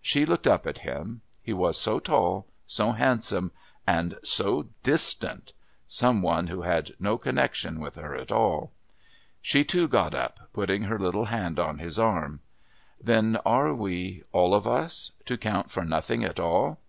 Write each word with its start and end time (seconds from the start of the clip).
She 0.00 0.24
looked 0.24 0.46
up 0.46 0.66
at 0.66 0.78
him. 0.88 1.20
He 1.42 1.52
was 1.52 1.78
so 1.78 1.98
tall, 2.00 2.46
so 2.66 2.92
handsome, 2.92 3.52
and 3.86 4.16
so 4.24 4.68
distant 4.82 5.52
some 5.84 6.22
one 6.22 6.46
who 6.46 6.62
had 6.62 6.92
no 6.98 7.18
connection 7.18 7.78
with 7.78 7.96
her 7.96 8.14
at 8.16 8.32
all. 8.32 8.72
She 9.42 9.62
too 9.62 9.86
got 9.86 10.14
up, 10.14 10.50
putting 10.54 10.84
her 10.84 10.98
little 10.98 11.26
hand 11.26 11.58
on 11.58 11.78
his 11.78 11.98
arm. 11.98 12.40
"Then 13.02 13.36
are 13.44 13.74
we, 13.74 14.24
all 14.32 14.54
of 14.54 14.66
us, 14.66 15.12
to 15.26 15.36
count 15.36 15.70
for 15.70 15.84
nothing 15.84 16.24
at 16.24 16.40
all?" 16.40 16.80